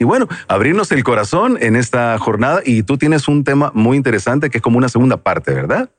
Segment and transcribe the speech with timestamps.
[0.00, 4.48] Y bueno, abrirnos el corazón en esta jornada y tú tienes un tema muy interesante
[4.48, 5.90] que es como una segunda parte, ¿verdad?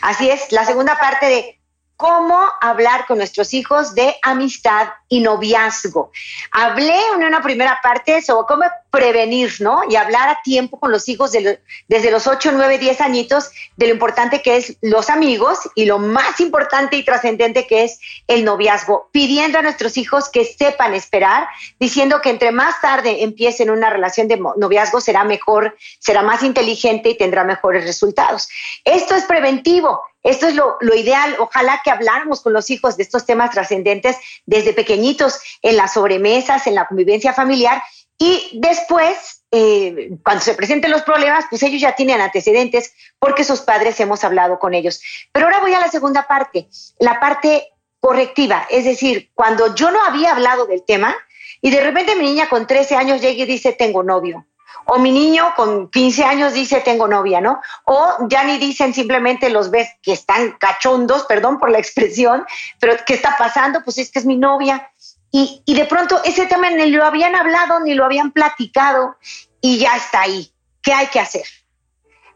[0.00, 1.60] Así es, la segunda parte de
[1.96, 6.10] cómo hablar con nuestros hijos de amistad y noviazgo.
[6.52, 9.80] Hablé en una primera parte sobre cómo prevenir, ¿no?
[9.88, 13.94] Y hablar a tiempo con los hijos desde los 8, 9, 10 añitos de lo
[13.94, 19.08] importante que es los amigos y lo más importante y trascendente que es el noviazgo,
[19.10, 21.48] pidiendo a nuestros hijos que sepan esperar,
[21.80, 27.08] diciendo que entre más tarde empiecen una relación de noviazgo será mejor, será más inteligente
[27.08, 28.46] y tendrá mejores resultados.
[28.84, 31.36] Esto es preventivo esto es lo, ideal.
[31.38, 36.66] Ojalá que habláramos con los hijos de estos temas trascendentes desde pequeñitos, en las sobremesas,
[36.66, 37.82] en la convivencia familiar.
[38.18, 43.60] Y después, eh, cuando se presenten los problemas, pues ellos ya tienen antecedentes porque sus
[43.60, 45.00] padres hemos hablado con ellos.
[45.32, 47.68] Pero ahora voy a la segunda parte, la parte
[48.00, 48.66] correctiva.
[48.70, 51.14] Es decir, cuando yo no había hablado del tema
[51.60, 54.46] y de repente mi niña con 13 años llega y dice, tengo novio
[54.86, 57.60] o mi niño con 15 años dice tengo novia, ¿no?
[57.84, 62.44] O ya ni dicen simplemente los ves que están cachondos, perdón por la expresión,
[62.80, 63.82] pero ¿qué está pasando?
[63.84, 64.90] Pues es que es mi novia.
[65.34, 69.16] Y, de pronto ese tema ni lo habían hablado ni lo habían platicado
[69.60, 70.52] y ya está ahí.
[70.82, 71.44] ¿Qué hay que hacer?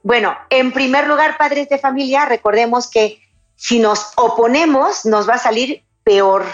[0.03, 3.21] Bueno, en primer lugar, padres de familia, recordemos que
[3.55, 6.47] si nos oponemos nos va a salir peor.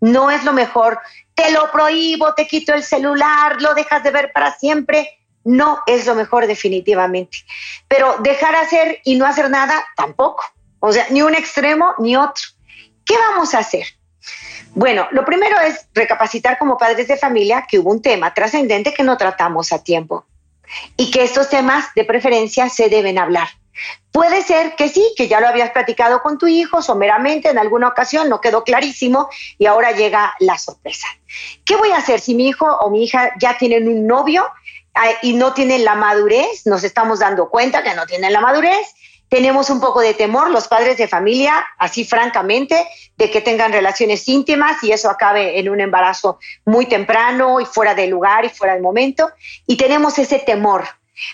[0.00, 0.98] No es lo mejor.
[1.34, 6.06] Te lo prohíbo, te quito el celular, lo dejas de ver para siempre no es
[6.06, 7.38] lo mejor definitivamente.
[7.88, 10.44] Pero dejar hacer y no hacer nada tampoco.
[10.80, 12.44] O sea, ni un extremo ni otro.
[13.04, 13.86] ¿Qué vamos a hacer?
[14.74, 19.02] Bueno, lo primero es recapacitar como padres de familia que hubo un tema trascendente que
[19.02, 20.24] no tratamos a tiempo
[20.96, 23.48] y que estos temas de preferencia se deben hablar.
[24.12, 27.88] Puede ser que sí, que ya lo habías platicado con tu hijo someramente en alguna
[27.88, 29.28] ocasión, no quedó clarísimo
[29.58, 31.06] y ahora llega la sorpresa.
[31.64, 34.44] ¿Qué voy a hacer si mi hijo o mi hija ya tienen un novio
[35.22, 38.94] y no tienen la madurez, nos estamos dando cuenta que no tienen la madurez,
[39.30, 42.86] tenemos un poco de temor los padres de familia, así francamente,
[43.16, 47.94] de que tengan relaciones íntimas y eso acabe en un embarazo muy temprano y fuera
[47.94, 49.30] de lugar y fuera de momento.
[49.66, 50.84] Y tenemos ese temor.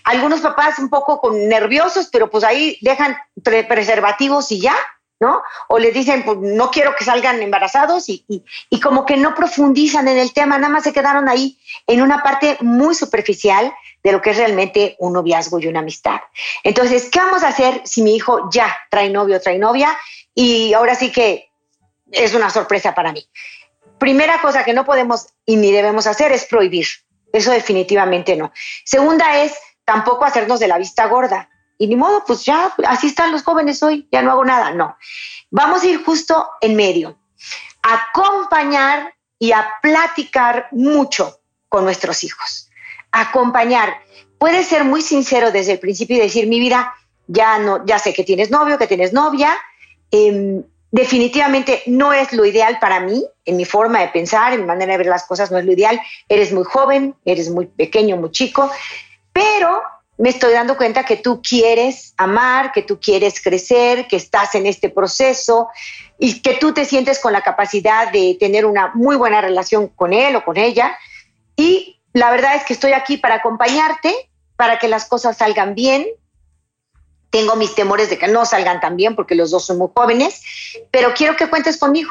[0.05, 4.77] Algunos papás un poco con nerviosos, pero pues ahí dejan preservativos y ya,
[5.19, 5.41] ¿no?
[5.69, 10.07] O les dicen, pues no quiero que salgan embarazados y, y, como que no profundizan
[10.09, 13.73] en el tema, nada más se quedaron ahí en una parte muy superficial
[14.07, 16.21] de lo que es realmente un noviazgo y una amistad.
[16.63, 19.99] Entonces, ¿qué vamos a hacer si mi hijo ya trae novio o trae novia?
[20.33, 21.51] Y ahora sí que
[22.13, 23.29] es una sorpresa para mí.
[23.99, 26.87] Primera cosa que no podemos y ni debemos hacer es prohibir.
[27.33, 28.53] Eso definitivamente no.
[28.85, 33.33] Segunda es tampoco hacernos de la vista gorda y ni modo, pues ya, así están
[33.33, 34.71] los jóvenes hoy, ya no hago nada.
[34.71, 34.97] No,
[35.51, 37.19] vamos a ir justo en medio,
[37.83, 42.66] acompañar y a platicar mucho con nuestros hijos.
[43.17, 43.97] Acompañar.
[44.39, 46.95] Puede ser muy sincero desde el principio y decir, mi vida,
[47.27, 49.57] ya no, ya sé que tienes novio, que tienes novia.
[50.11, 54.67] Em, definitivamente no es lo ideal para mí, en mi forma de pensar, en mi
[54.67, 55.99] manera de ver las cosas, no es lo ideal.
[56.29, 58.71] Eres muy joven, eres muy pequeño, muy chico,
[59.33, 59.81] pero
[60.19, 64.67] me estoy dando cuenta que tú quieres amar, que tú quieres crecer, que estás en
[64.67, 65.69] este proceso
[66.19, 70.13] y que tú te sientes con la capacidad de tener una muy buena relación con
[70.13, 70.97] él o con ella.
[71.57, 76.07] Y la verdad es que estoy aquí para acompañarte, para que las cosas salgan bien.
[77.29, 80.43] Tengo mis temores de que no salgan tan bien porque los dos son muy jóvenes,
[80.91, 82.11] pero quiero que cuentes conmigo.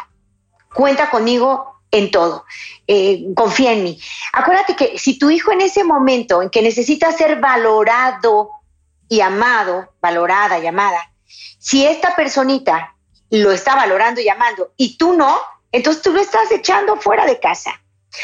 [0.76, 2.46] Cuenta conmigo en todo.
[2.86, 4.00] Eh, confía en mí.
[4.32, 8.52] Acuérdate que si tu hijo en ese momento en que necesita ser valorado
[9.10, 11.12] y amado, valorada y amada,
[11.58, 12.94] si esta personita
[13.32, 15.36] lo está valorando y amando y tú no,
[15.72, 17.82] entonces tú lo estás echando fuera de casa.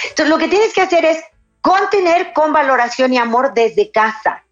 [0.09, 1.23] Entonces lo que tienes que hacer es
[1.61, 4.43] contener con valoración y amor desde casa.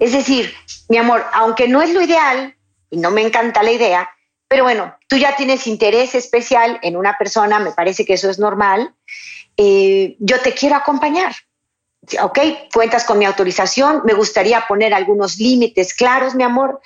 [0.00, 0.52] Es decir,
[0.88, 2.56] mi amor, aunque no es lo ideal
[2.90, 4.10] y no me encanta la idea,
[4.48, 8.38] pero bueno, tú ya tienes interés especial en una persona, me parece que eso es
[8.38, 8.94] normal.
[9.56, 11.34] Eh, yo te quiero acompañar.
[12.22, 12.38] Ok,
[12.72, 14.02] cuentas con mi autorización.
[14.04, 16.80] Me gustaría poner algunos límites claros, mi amor.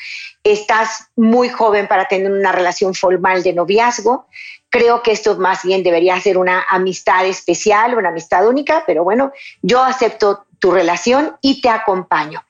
[0.45, 4.29] Estás muy joven para tener una relación formal de noviazgo.
[4.71, 9.33] Creo que esto más bien debería ser una amistad especial, una amistad única, pero bueno,
[9.63, 12.43] yo acepto tu relación y te acompaño.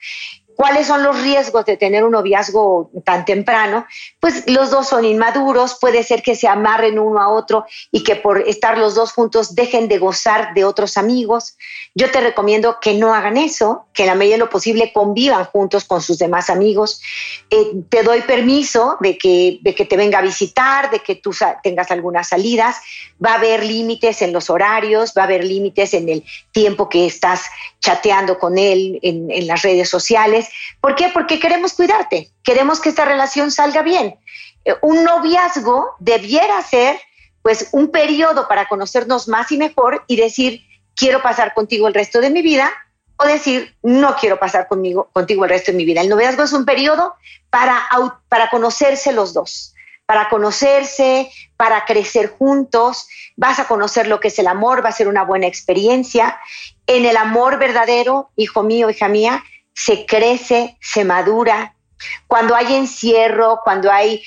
[0.59, 3.87] ¿Cuáles son los riesgos de tener un noviazgo tan temprano?
[4.19, 8.17] Pues los dos son inmaduros, puede ser que se amarren uno a otro y que
[8.17, 11.57] por estar los dos juntos dejen de gozar de otros amigos.
[11.95, 15.45] Yo te recomiendo que no hagan eso, que en la medida de lo posible convivan
[15.45, 17.01] juntos con sus demás amigos.
[17.51, 21.31] Eh, te doy permiso de que, de que te venga a visitar, de que tú
[21.63, 22.79] tengas algunas salidas.
[23.25, 27.07] Va a haber límites en los horarios, va a haber límites en el tiempo que
[27.07, 27.43] estás
[27.89, 30.51] chateando con él en, las redes sociales
[30.81, 31.09] ¿Por qué?
[31.09, 34.17] Porque queremos cuidarte, queremos que esta relación salga bien.
[34.65, 37.01] Eh, un noviazgo debiera ser
[37.41, 40.63] pues un periodo para conocernos más y mejor y decir,
[40.95, 42.71] quiero pasar contigo el resto de mi vida
[43.17, 46.03] o decir, no quiero pasar conmigo, contigo el resto de mi vida.
[46.03, 47.15] El noviazgo es un periodo
[47.49, 47.89] para,
[48.29, 49.75] para conocerse los dos,
[50.09, 54.93] para conocerse, para crecer juntos, vas a conocer lo que es el amor, va a
[54.93, 56.41] ser una buena experiencia.
[56.87, 59.45] En el amor verdadero, hijo mío, hija mía,
[59.75, 61.75] se crece, se madura.
[62.27, 64.23] Cuando hay encierro, cuando hay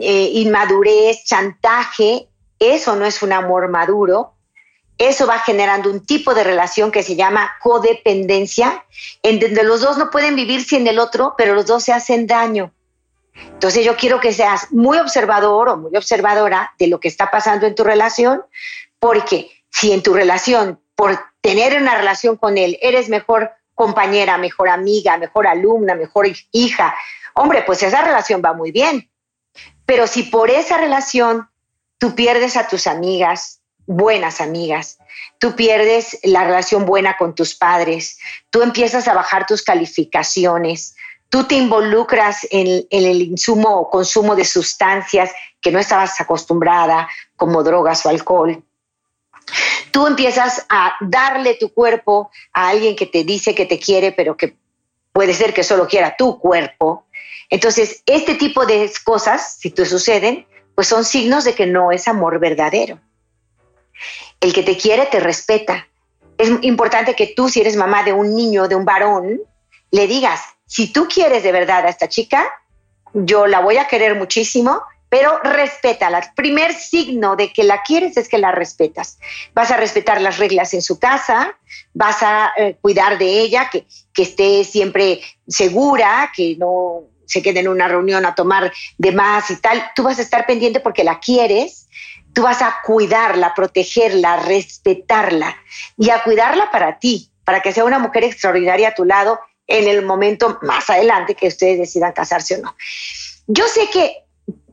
[0.00, 2.26] eh, inmadurez, chantaje,
[2.58, 4.34] eso no es un amor maduro.
[4.98, 8.84] Eso va generando un tipo de relación que se llama codependencia,
[9.22, 12.26] en donde los dos no pueden vivir sin el otro, pero los dos se hacen
[12.26, 12.72] daño.
[13.46, 17.66] Entonces yo quiero que seas muy observador o muy observadora de lo que está pasando
[17.66, 18.42] en tu relación,
[18.98, 24.68] porque si en tu relación, por tener una relación con él, eres mejor compañera, mejor
[24.68, 26.94] amiga, mejor alumna, mejor hija,
[27.34, 29.10] hombre, pues esa relación va muy bien.
[29.86, 31.48] Pero si por esa relación
[31.98, 34.98] tú pierdes a tus amigas, buenas amigas,
[35.38, 38.18] tú pierdes la relación buena con tus padres,
[38.50, 40.94] tú empiezas a bajar tus calificaciones,
[41.30, 45.30] tú te involucras en, el insumo o consumo de sustancias
[45.62, 48.62] que no estabas acostumbrada, como drogas o alcohol,
[49.92, 54.36] tú empiezas a darle tu cuerpo a alguien que te dice que te quiere, pero
[54.36, 54.56] que
[55.12, 57.06] puede ser que solo quiera tu cuerpo.
[57.48, 62.08] Entonces, este tipo de cosas, si te suceden, pues son signos de que no es
[62.08, 62.98] amor verdadero.
[64.40, 65.88] El que te quiere te respeta.
[66.38, 69.40] Es importante que tú, si eres mamá de un niño, de un varón,
[69.90, 72.48] le digas, si tú quieres de verdad a esta chica,
[73.12, 76.20] yo la voy a querer muchísimo, pero respétala.
[76.20, 79.18] El primer signo de que la quieres es que la respetas.
[79.52, 81.58] Vas a respetar las reglas en su casa,
[81.92, 83.84] vas a eh, cuidar de ella, que,
[84.14, 89.50] que esté siempre segura, que no se quede en una reunión a tomar de más
[89.50, 89.90] y tal.
[89.96, 91.88] Tú vas a estar pendiente porque la quieres,
[92.32, 95.56] tú vas a cuidarla, protegerla, respetarla
[95.98, 99.40] y a cuidarla para ti, para que sea una mujer extraordinaria a tu lado
[99.70, 102.76] en el momento más adelante que ustedes decidan casarse o no.
[103.46, 104.24] Yo sé que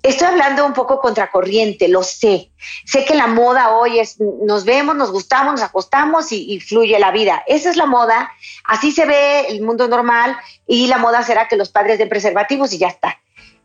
[0.04, 2.52] Estoy hablando un poco contracorriente, lo sé.
[2.86, 7.12] Sé que la moda hoy es, nos vemos, nos gustamos, nos acostamos y, fluye la
[7.12, 7.44] vida.
[7.48, 8.32] Esa es la moda,
[8.64, 12.72] así se ve el mundo normal y la moda será que los padres den preservativos
[12.74, 13.20] y ya está.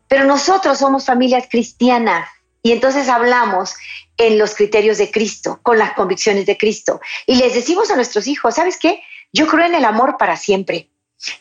[0.07, 2.27] Pero nosotros somos familias cristianas
[2.61, 3.75] y entonces hablamos
[4.17, 6.99] en los criterios de Cristo, con las convicciones de Cristo.
[7.25, 9.01] Y les decimos a nuestros hijos, ¿sabes qué?
[9.31, 10.89] Yo creo en el amor para siempre.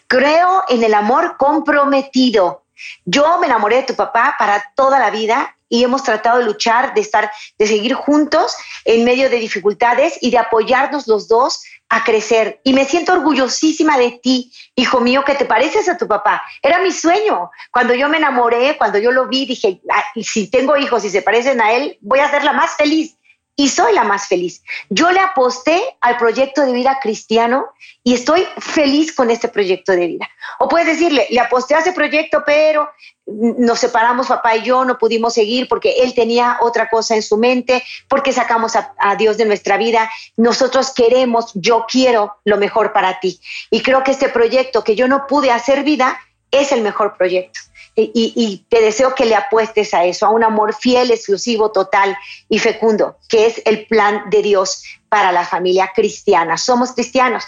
[0.07, 2.63] Creo en el amor comprometido
[3.05, 6.93] yo me enamoré de tu papá para toda la vida y hemos tratado de luchar,
[6.95, 12.05] de estar, de seguir juntos en medio de dificultades y de apoyarnos los dos a
[12.05, 12.61] crecer.
[12.65, 16.43] Y me siento orgullosísima de ti, hijo mío, que te pareces a tu papá.
[16.63, 17.51] Era mi sueño.
[17.71, 19.81] Cuando yo me enamoré, cuando yo lo vi, dije,
[20.23, 23.17] si tengo hijos y se parecen a él, voy a ser la más feliz
[23.55, 24.63] y soy la más feliz.
[24.89, 27.67] Yo le aposté al proyecto de vida cristiano
[28.03, 30.29] y estoy feliz con este proyecto de vida.
[30.59, 32.89] O puedes decirle, le aposté a ese proyecto, pero
[33.27, 37.37] nos separamos papá y yo, no pudimos seguir porque él tenía otra cosa en su
[37.37, 40.11] mente, porque sacamos a, a Dios de nuestra vida.
[40.37, 43.39] Nosotros queremos, yo quiero lo mejor para ti.
[43.71, 46.19] Y creo que este proyecto que yo no pude hacer vida
[46.53, 47.59] es el mejor proyecto
[47.95, 52.17] y, te deseo que le apuestes a eso, a un amor fiel, exclusivo, total
[52.49, 56.57] y fecundo, que es el plan de Dios para la familia cristiana.
[56.57, 57.45] Somos cristianos.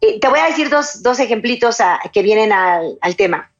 [0.00, 1.78] Eh, te voy a decir dos, dos ejemplitos
[2.12, 3.50] que vienen al, tema.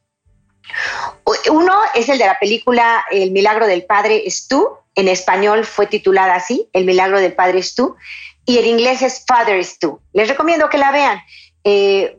[1.50, 4.68] Uno es el de la película El milagro del Padre es tú.
[4.94, 7.96] En español fue titulada así, El milagro del Padre es tú.
[8.46, 10.00] Y en inglés es Father is tú.
[10.12, 11.20] Les recomiendo que la vean.
[11.62, 12.18] Eh,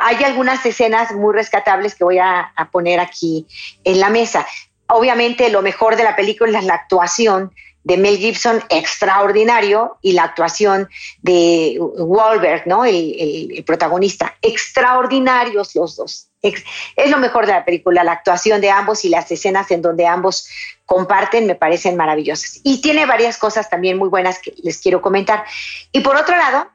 [0.00, 3.46] hay algunas escenas muy rescatables que voy a, poner aquí
[3.84, 4.46] en la mesa.
[4.88, 7.52] Obviamente lo mejor de la película es la actuación
[7.84, 10.88] de Mel Gibson extraordinario y la actuación
[11.20, 12.84] de Wahlberg, ¿no?
[12.84, 16.28] El, protagonista, extraordinarios los dos.
[16.42, 20.06] Es lo mejor de la película, la actuación de ambos y las escenas en donde
[20.06, 20.48] ambos
[20.86, 22.60] comparten me parecen maravillosas.
[22.64, 25.44] Y tiene varias cosas también muy buenas que les quiero comentar.
[25.92, 26.68] Y por otro lado,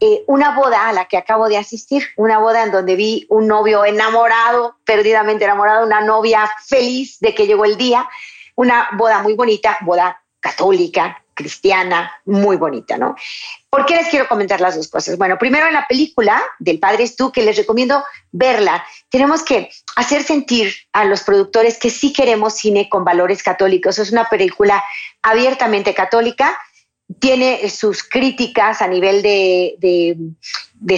[0.00, 3.46] eh, una boda a la que acabo de asistir, una boda en donde vi un
[3.46, 8.08] novio enamorado, perdidamente enamorado, una novia feliz de que llegó el día,
[8.56, 13.14] una boda muy bonita, boda católica, cristiana, muy bonita, ¿no?
[13.68, 15.18] ¿Por qué les quiero comentar las dos cosas?
[15.18, 20.22] Bueno, primero en la película del Padre tú, que les recomiendo verla, tenemos que hacer
[20.22, 23.98] sentir a los productores que sí queremos cine con valores católicos.
[23.98, 24.82] Es una película
[25.22, 26.58] abiertamente católica,
[27.18, 30.16] tiene sus críticas a nivel de,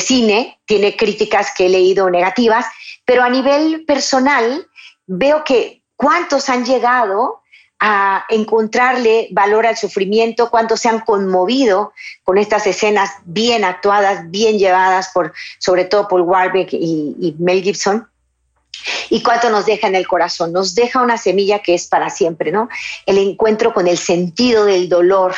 [0.01, 2.67] cine, tiene críticas que he leído negativas,
[3.05, 4.67] pero a nivel personal
[5.07, 7.43] veo que cuántos han llegado
[7.81, 11.93] a encontrarle valor al sufrimiento, cuántos se han conmovido
[12.25, 17.63] con estas escenas bien actuadas, bien llevadas por, sobre todo por Warbeck y, y Mel
[17.63, 18.09] Gibson
[19.11, 20.53] y cuánto nos deja en el corazón.
[20.53, 22.69] Nos deja una semilla que es para siempre, ¿no?
[23.07, 25.35] El encuentro con el sentido del dolor,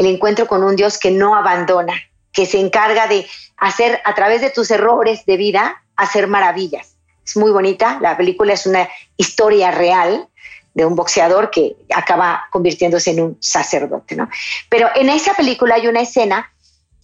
[0.00, 1.92] el encuentro con un Dios que no abandona,
[2.32, 3.26] que se encarga de
[3.58, 6.96] hacer a través de tus errores de vida, hacer maravillas.
[7.22, 8.88] Es muy bonita, la película es una
[9.18, 10.26] historia real
[10.72, 14.30] de un boxeador que acaba convirtiéndose en un sacerdote, ¿no?
[14.70, 16.50] Pero en esa película hay una escena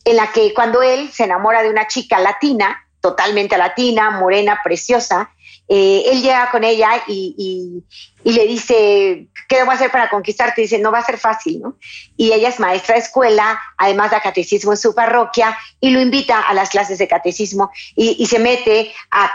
[0.02, 5.32] en la que cuando él se enamora de una chica latina, totalmente latina, morena, preciosa,
[5.68, 7.82] eh, él llega con ella y,
[8.24, 10.62] le dice, ¿qué debo hacer para conquistarte?
[10.62, 11.76] dice, no va a ser fácil, ¿no?
[12.16, 16.40] Y ella es maestra de escuela, además da catecismo en su parroquia y lo invita
[16.40, 19.30] a las clases de catecismo y, y se mete a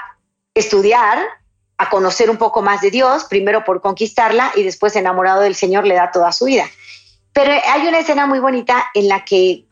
[0.53, 1.19] estudiar,
[1.77, 5.85] a conocer un poco más de Dios, primero por conquistarla y después enamorado del Señor
[5.85, 6.65] le da toda su vida.
[7.33, 9.65] Pero hay una escena muy bonita en la que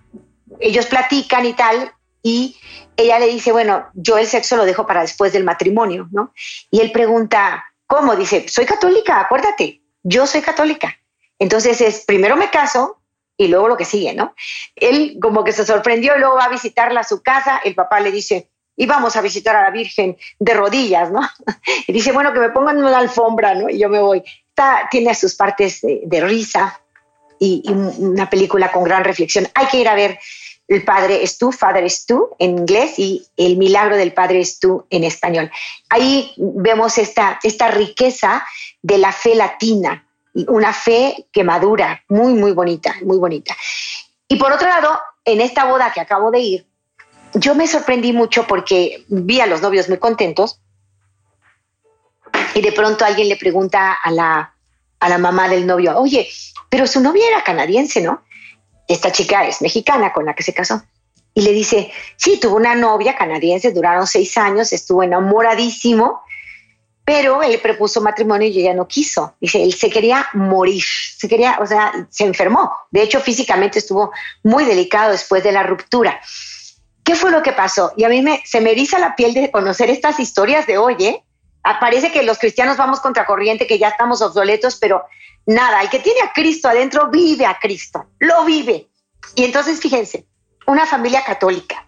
[0.59, 2.57] ellos platican y tal y
[2.97, 6.33] ella le dice, bueno, yo el sexo lo dejo para después del matrimonio, ¿no?
[6.69, 8.15] Y él pregunta, ¿cómo?
[8.15, 10.97] Dice, soy católica, acuérdate, yo soy católica.
[11.39, 13.01] Entonces es, primero me caso
[13.37, 14.33] y luego lo que sigue, ¿no?
[14.75, 18.01] Él como que se sorprendió y luego va a visitarla a su casa, el papá
[18.01, 21.21] le dice, íbamos a visitar a la Virgen de rodillas, ¿no?
[21.87, 23.69] Y dice, bueno, que me pongan una alfombra, ¿no?
[23.69, 24.23] Y yo me voy.
[24.49, 26.81] Está, tiene sus partes de, risa
[27.39, 29.47] y, y, una película con gran reflexión.
[29.53, 30.19] Hay que ir a ver
[30.69, 34.59] el Padre es tú, Father es tú en inglés y el milagro del Padre es
[34.59, 35.51] tú en español.
[35.89, 38.45] Ahí vemos esta, esta riqueza
[38.83, 40.05] de la fe latina,
[40.47, 43.57] una fe que madura, muy, muy bonita, muy bonita.
[44.27, 46.65] Y por otro lado, en esta boda que acabo de ir,
[47.33, 50.61] yo me sorprendí mucho porque vi a los novios muy contentos
[52.53, 54.53] y de pronto alguien le pregunta a la,
[54.99, 56.29] a la mamá del novio, oye,
[56.69, 58.21] pero su novia era canadiense, ¿no?
[58.89, 60.81] Esta chica es mexicana con la que se casó.
[61.33, 66.21] Y le dice, sí, tuvo una novia canadiense, duraron seis años, estuvo enamoradísimo,
[67.05, 69.35] pero él propuso matrimonio y ella no quiso.
[69.39, 70.83] Dice, él se quería morir,
[71.17, 72.71] se quería, o sea, se enfermó.
[72.89, 74.11] De hecho, físicamente estuvo
[74.43, 76.19] muy delicado después de la ruptura.
[77.03, 77.93] ¿Qué fue lo que pasó?
[77.95, 80.95] Y a mí me, se me eriza la piel de conocer estas historias de hoy,
[80.99, 81.23] ¿eh?
[81.63, 85.03] Ah, parece que los cristianos vamos contra corriente, que ya estamos obsoletos, pero
[85.49, 88.89] nada, el que tiene a Cristo adentro vive a Cristo, lo vive.
[89.35, 90.25] Y entonces fíjense,
[90.67, 91.85] una familia católica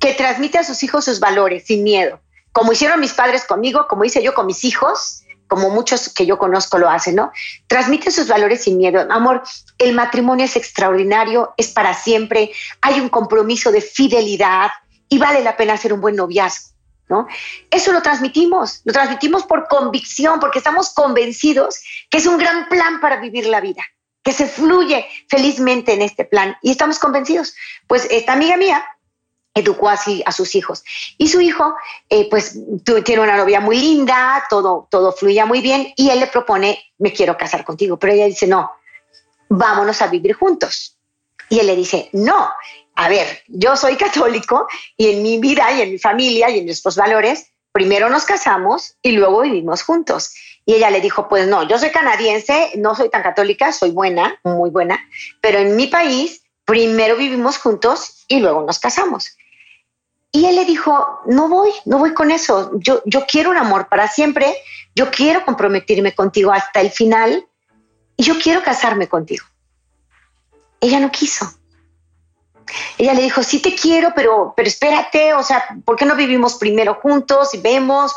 [0.00, 2.20] que transmite a sus hijos sus valores sin miedo,
[2.52, 6.38] como hicieron mis padres conmigo, como hice yo con mis hijos, como muchos que yo
[6.38, 7.32] conozco lo hacen, ¿no?
[7.66, 9.06] Transmite sus valores sin miedo.
[9.10, 9.42] Amor,
[9.78, 14.70] el matrimonio es extraordinario, es para siempre, hay un compromiso de fidelidad
[15.08, 16.73] y vale la pena hacer un buen noviazgo.
[17.08, 17.26] ¿No?
[17.70, 23.00] Eso lo transmitimos, lo transmitimos por convicción, porque estamos convencidos que es un gran plan
[23.00, 23.82] para vivir la vida,
[24.22, 27.54] que se fluye felizmente en este plan y estamos convencidos.
[27.86, 28.84] Pues esta amiga mía
[29.54, 30.82] educó así a sus hijos
[31.16, 31.76] y su hijo
[32.10, 32.58] eh, pues
[33.04, 37.12] tiene una novia muy linda, todo, todo fluía muy bien y él le propone, me
[37.12, 38.72] quiero casar contigo, pero ella dice, no,
[39.48, 40.98] vámonos a vivir juntos.
[41.48, 42.50] Y él le dice, no,
[42.96, 46.66] a ver, yo soy católico y en mi vida y en mi familia y en
[46.66, 50.32] nuestros valores, primero nos casamos y luego vivimos juntos.
[50.64, 54.38] Y ella le dijo, pues no, yo soy canadiense, no soy tan católica, soy buena,
[54.44, 54.98] muy buena,
[55.40, 59.36] pero en mi país primero vivimos juntos y luego nos casamos.
[60.32, 63.88] Y él le dijo, no voy, no voy con eso, yo, yo quiero un amor
[63.88, 64.56] para siempre,
[64.94, 67.46] yo quiero comprometerme contigo hasta el final
[68.16, 69.44] y yo quiero casarme contigo.
[70.80, 71.46] Ella no quiso
[72.98, 76.54] ella le dijo, sí te quiero, pero, pero espérate, o sea, ¿por qué no vivimos
[76.54, 78.14] primero juntos y vemos?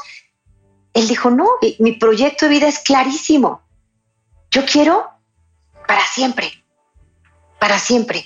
[0.93, 1.47] Él dijo, no,
[1.79, 3.61] mi proyecto de vida es clarísimo.
[4.51, 5.09] Yo quiero
[5.87, 6.51] para siempre,
[7.59, 8.25] para siempre.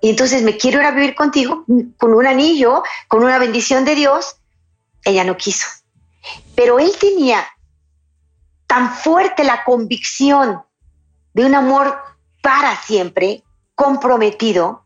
[0.00, 1.64] Y entonces me quiero ir a vivir contigo
[1.98, 4.36] con un anillo, con una bendición de Dios.
[5.04, 5.66] Ella no quiso.
[6.54, 7.46] Pero él tenía
[8.66, 10.62] tan fuerte la convicción
[11.34, 11.98] de un amor
[12.42, 14.85] para siempre, comprometido,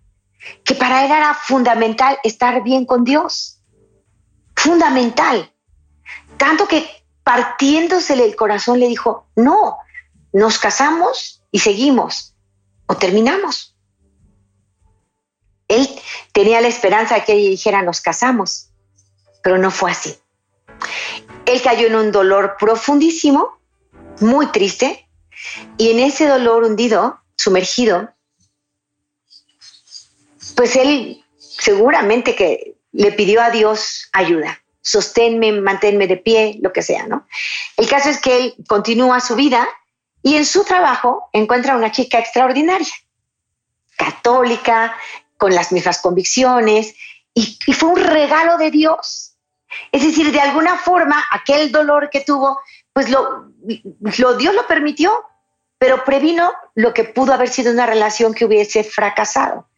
[0.65, 3.61] que para él era fundamental estar bien con Dios.
[4.57, 5.53] Fundamental.
[6.37, 6.89] Tanto que
[7.23, 9.77] partiéndosele el corazón le dijo, no,
[10.33, 12.35] nos casamos y seguimos
[12.87, 13.77] o terminamos.
[15.69, 15.89] Él
[16.33, 18.71] tenía la esperanza de que ella dijera, nos casamos,
[19.43, 20.17] pero no fue así.
[21.47, 23.61] Él cayó en un dolor profundísimo,
[24.21, 25.09] muy triste,
[25.79, 28.11] y en ese dolor hundido, sumergido,
[30.61, 36.83] pues él seguramente que le pidió a Dios ayuda, sosténme, manténme de pie, lo que
[36.83, 37.27] sea, ¿no?
[37.79, 39.67] El caso es que él continúa su vida
[40.23, 42.93] y en su trabajo encuentra una chica extraordinaria,
[43.97, 44.95] católica,
[45.39, 46.95] con las mismas convicciones,
[47.33, 49.37] y, fue un regalo de Dios.
[49.91, 52.61] Es decir, de alguna forma, aquel dolor que tuvo,
[52.93, 53.47] pues lo,
[54.37, 55.25] Dios lo permitió,
[55.79, 59.70] pero previno lo que pudo haber sido una relación que hubiese fracasado.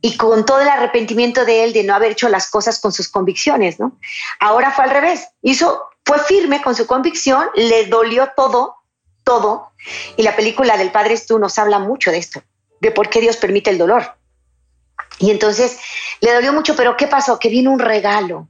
[0.00, 3.08] Y con todo el arrepentimiento de él de no haber hecho las cosas con sus
[3.08, 3.98] convicciones, ¿no?
[4.40, 5.26] Ahora fue al revés.
[5.42, 8.76] Hizo, fue firme con su convicción, le dolió todo,
[9.24, 9.72] todo.
[10.16, 12.42] Y la película del Padre Tú nos habla mucho de esto,
[12.80, 14.16] de por qué Dios permite el dolor.
[15.18, 15.78] Y entonces
[16.20, 17.38] le dolió mucho, pero ¿qué pasó?
[17.38, 18.48] Que vino un regalo.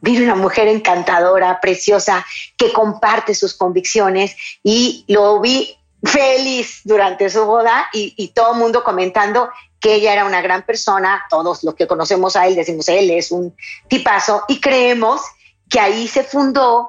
[0.00, 2.26] Vino una mujer encantadora, preciosa,
[2.56, 8.82] que comparte sus convicciones y lo vi feliz durante su boda y, todo el mundo
[8.82, 9.50] comentando
[9.82, 11.26] que ella era una gran persona.
[11.28, 13.54] Todos los que conocemos a él decimos, él es un
[13.88, 15.20] tipazo y creemos
[15.68, 16.88] que ahí se fundó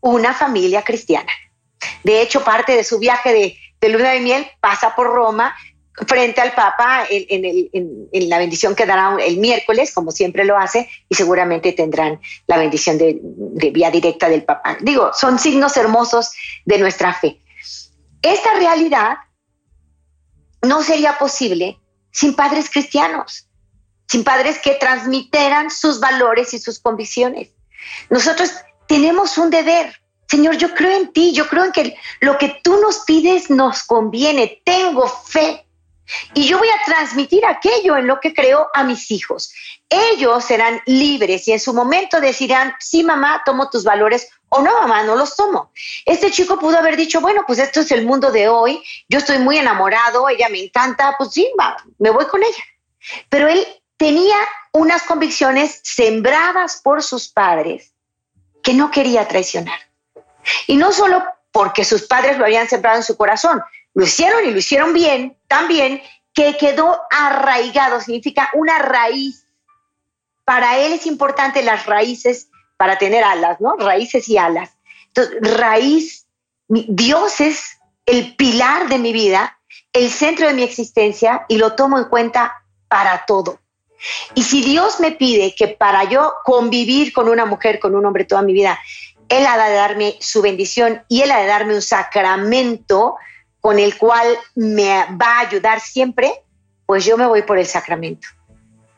[0.00, 1.32] una familia cristiana.
[2.04, 5.56] De hecho, parte de su viaje de, luna de miel pasa por Roma
[6.06, 11.14] frente al Papa en, la bendición que dará el miércoles, como siempre lo hace, y
[11.14, 13.18] seguramente tendrán la bendición de,
[13.72, 14.76] vía directa del Papa.
[14.80, 16.32] Digo, son signos hermosos
[16.66, 17.40] de nuestra fe.
[18.20, 19.16] Esta realidad
[20.62, 21.78] no sería posible
[22.16, 23.46] sin padres cristianos,
[24.08, 27.50] sin padres que transmitieran sus valores y sus convicciones.
[28.08, 28.52] Nosotros
[28.88, 30.00] tenemos un deber.
[30.26, 33.82] Señor, yo creo en ti, yo creo en que lo que tú nos pides nos
[33.82, 35.66] conviene, tengo fe
[36.32, 39.52] y yo voy a transmitir aquello en lo que creo a mis hijos.
[39.90, 44.80] Ellos serán libres y en su momento decidirán, sí, mamá, tomo tus valores o no,
[44.80, 45.72] mamá, no los tomo.
[46.04, 49.38] Este chico pudo haber dicho, bueno, pues esto es el mundo de hoy, yo estoy
[49.38, 51.50] muy enamorado, ella me encanta, pues sí,
[51.98, 52.64] me voy con ella.
[53.28, 54.36] Pero él tenía
[54.72, 57.92] unas convicciones sembradas por sus padres
[58.62, 59.78] que no quería traicionar.
[60.66, 63.62] Y no solo porque sus padres lo habían sembrado en su corazón,
[63.94, 66.02] lo hicieron y lo hicieron bien, tan bien,
[66.34, 69.46] que quedó arraigado, significa una raíz.
[70.44, 73.76] Para él es importante las raíces para tener alas, ¿no?
[73.76, 74.76] Raíces y alas.
[75.08, 76.26] Entonces, raíz,
[76.68, 79.58] Dios es el pilar de mi vida,
[79.92, 83.58] el centro de mi existencia y lo tomo en cuenta para todo.
[84.34, 88.24] Y si Dios me pide que para yo convivir con una mujer, con un hombre
[88.24, 88.78] toda mi vida,
[89.28, 93.16] Él ha de darme su bendición y Él ha de darme un sacramento
[93.60, 96.44] con el cual me va a ayudar siempre,
[96.84, 98.28] pues yo me voy por el sacramento.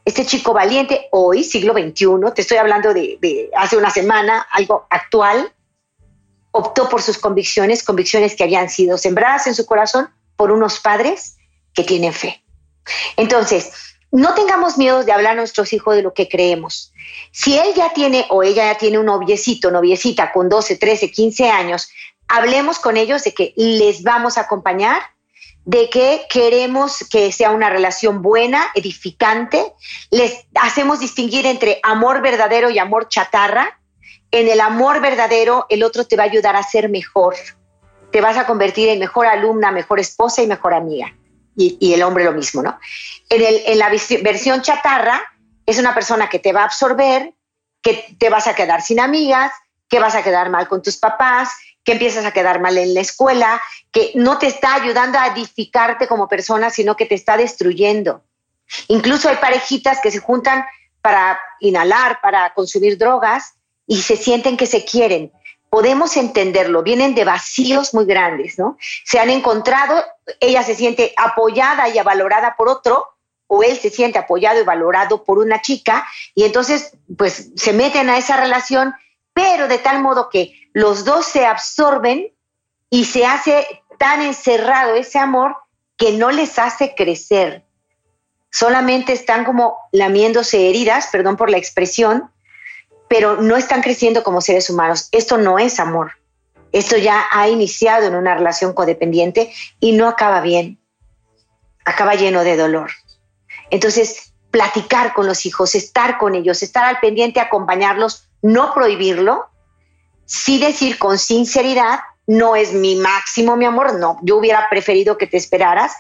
[0.09, 5.53] Este chico valiente, hoy, siglo XXI, te estoy hablando de, hace una semana, algo actual,
[6.51, 11.37] optó por sus convicciones, convicciones que habían sido sembradas en su corazón por unos padres
[11.75, 12.43] que tienen fe.
[13.19, 13.71] Entonces,
[14.11, 16.91] no tengamos miedo de hablar a nuestros hijos de lo que creemos.
[17.31, 21.51] Si él ya tiene o ella ya tiene un noviecito, noviecita con 12, 13, 15
[21.51, 21.91] años,
[22.29, 25.03] hablemos con ellos de que les vamos a acompañar,
[25.69, 29.75] de que queremos que sea una relación buena, edificante.
[30.11, 33.79] Les hacemos distinguir entre amor verdadero y amor chatarra.
[34.31, 37.35] En el amor verdadero, el otro te va a ayudar a ser mejor.
[38.11, 41.15] Te vas a convertir en mejor alumna, mejor esposa y mejor amiga.
[41.55, 42.79] Y, el hombre lo mismo, ¿no?
[43.29, 43.91] En, en la
[44.23, 45.21] versión chatarra,
[45.67, 47.35] es una persona que te va a absorber,
[47.83, 49.53] que te vas a quedar sin amigas,
[49.87, 51.51] que vas a quedar mal con tus papás,
[51.85, 53.61] que empiezas a quedar mal en la escuela,
[53.91, 58.23] que no te está ayudando a edificarte como persona, sino que te está destruyendo.
[58.89, 60.65] Incluso hay parejitas que se juntan
[61.01, 63.55] para inhalar, para consumir drogas
[63.87, 65.33] y se sienten que se quieren.
[65.71, 68.77] Podemos entenderlo, vienen de vacíos muy grandes, ¿no?
[69.05, 70.03] Se han encontrado,
[70.41, 73.07] ella se siente apoyada y valorada por otro,
[73.47, 78.11] o él se siente apoyado y valorado por una chica, y entonces, pues, se meten
[78.11, 78.95] a esa relación
[79.39, 82.33] pero de tal modo que los dos se absorben
[82.91, 83.67] y se hace
[83.99, 85.57] tan encerrado ese amor
[85.97, 87.65] que no les hace crecer.
[88.51, 92.31] Solamente están como lamiéndose heridas, perdón por la expresión,
[93.09, 95.09] pero no están creciendo como seres humanos.
[95.13, 96.13] Esto no es amor.
[96.73, 100.79] Esto ya ha iniciado en una relación codependiente y no acaba bien,
[101.85, 102.91] acaba lleno de dolor.
[103.71, 109.51] Entonces, platicar con los hijos, estar con ellos, estar al pendiente, acompañarlos, no prohibirlo,
[110.29, 115.27] sí decir con sinceridad, no es mi máximo, mi amor, no, yo hubiera preferido que
[115.27, 115.93] te esperaras,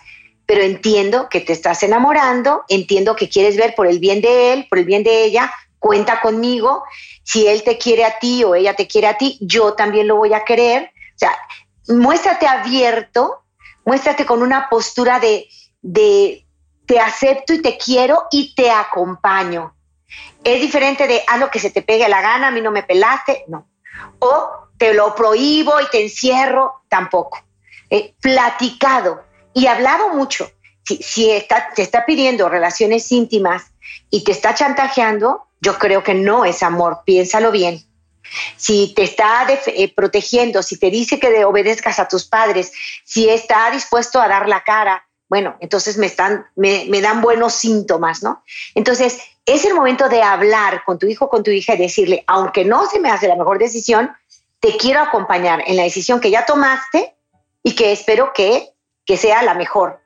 [0.45, 4.67] pero entiendo que te estás enamorando, entiendo que quieres ver por el bien de él,
[4.69, 6.85] por el bien de ella, cuenta conmigo,
[7.23, 10.17] si él te quiere a ti o ella te quiere a ti, yo también lo
[10.17, 10.91] voy a querer.
[11.14, 11.33] O sea,
[11.88, 13.43] muéstrate abierto,
[13.85, 15.49] muéstrate con una postura de,
[15.81, 16.47] de
[16.87, 19.75] te acepto y te quiero y te acompaño.
[20.45, 22.83] Es diferente de haz lo que se te pegue la gana, a mí no me
[22.83, 23.69] pelaste, no.
[24.19, 27.43] O te lo prohíbo y te encierro, tampoco.
[28.21, 30.51] Platicado y hablado mucho.
[30.85, 33.73] Si, si te está pidiendo relaciones íntimas
[34.11, 37.85] y te está chantajeando, yo creo que no es amor, piénsalo bien.
[38.57, 42.73] Si te está eh, protegiendo, si te dice que obedezcas a tus padres,
[43.05, 47.55] si está dispuesto a dar la cara, bueno, entonces me, están, me, me dan buenos
[47.55, 48.43] síntomas, ¿no?
[48.75, 52.64] Entonces, es el momento de hablar con tu hijo, con tu hija y decirle, aunque
[52.64, 54.11] no se me hace la mejor decisión,
[54.61, 57.14] te quiero acompañar en la decisión que ya tomaste
[57.62, 58.71] y que espero que,
[59.05, 60.01] que sea la mejor.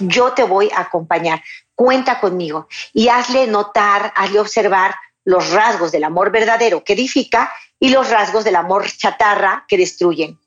[0.00, 1.42] Yo te voy a acompañar,
[1.74, 7.90] cuenta conmigo y hazle notar, hazle observar los rasgos del amor verdadero que edifica y
[7.90, 10.38] los rasgos del amor chatarra que destruyen.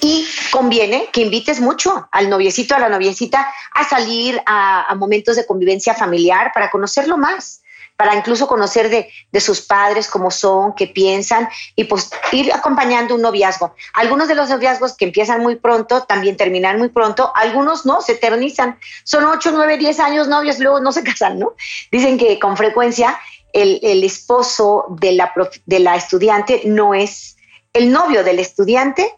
[0.00, 5.36] Y conviene que invites mucho al noviecito, a la noviecita a salir a, a momentos
[5.36, 7.62] de convivencia familiar para conocerlo más
[8.02, 13.22] para incluso conocer de, sus padres cómo son, qué piensan y pues ir acompañando un
[13.22, 13.74] noviazgo.
[13.94, 18.12] Algunos de los noviazgos que empiezan muy pronto también terminan muy pronto, algunos no, se
[18.12, 18.78] eternizan.
[19.04, 21.54] Son 8, 9, 10 años novios, luego no se casan, ¿no?
[21.92, 23.18] Dicen que con frecuencia
[23.52, 25.32] el, el esposo de la,
[25.66, 27.36] de la estudiante no es,
[27.72, 29.14] el novio del estudiante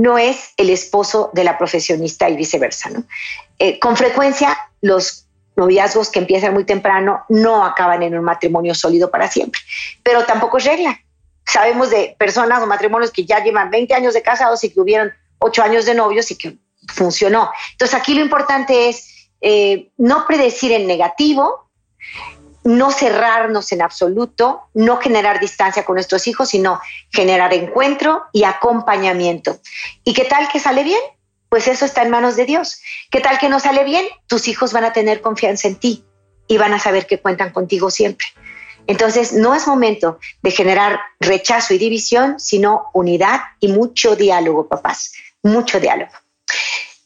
[0.00, 3.04] no es el esposo de la profesionista y viceversa, ¿no?
[3.58, 9.10] Eh, con frecuencia los noviazgos que empiezan muy temprano no acaban en un matrimonio sólido
[9.10, 9.60] para siempre,
[10.02, 10.98] pero tampoco es regla.
[11.44, 15.12] Sabemos de personas o matrimonios que ya llevan 20 años de casados y que tuvieron
[15.38, 16.56] 8 años de novios y que
[16.88, 17.50] funcionó.
[17.72, 21.68] Entonces aquí lo importante es eh, no predecir en negativo,
[22.64, 29.58] no cerrarnos en absoluto, no generar distancia con nuestros hijos, sino generar encuentro y acompañamiento.
[30.04, 31.00] ¿Y qué tal que sale bien?
[31.50, 32.80] pues eso está en manos de Dios.
[33.10, 34.06] ¿Qué tal que no sale bien?
[34.26, 36.04] Tus hijos van a tener confianza en ti
[36.46, 38.26] y van a saber que cuentan contigo siempre.
[38.86, 45.12] Entonces, no es momento de generar rechazo y división, sino unidad y mucho diálogo, papás,
[45.42, 46.12] mucho diálogo.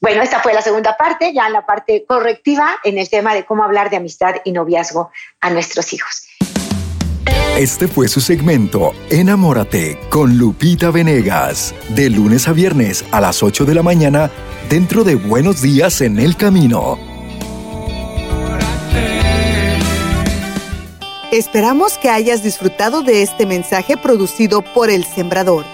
[0.04, 3.46] Bueno, esta fue la segunda parte, ya en la parte correctiva en el tema de
[3.46, 6.26] cómo hablar de amistad y noviazgo a nuestros hijos.
[7.56, 13.64] Este fue su segmento Enamórate con Lupita Venegas, de lunes a viernes a las 8
[13.64, 14.30] de la mañana,
[14.68, 16.98] dentro de Buenos Días en el Camino.
[21.32, 25.73] Esperamos que hayas disfrutado de este mensaje producido por El Sembrador.